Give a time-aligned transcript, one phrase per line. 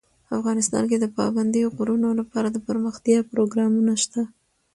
[0.37, 4.21] افغانستان کې د پابندي غرونو لپاره دپرمختیا پروګرامونه شته.